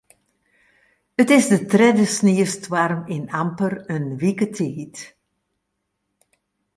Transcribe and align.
It 1.21 1.29
is 1.37 1.45
de 1.51 1.59
tredde 1.71 2.05
sniestoarm 2.17 3.01
yn 3.15 3.25
amper 3.41 3.73
in 3.95 4.05
wike 4.21 4.47
tiid. 4.55 4.95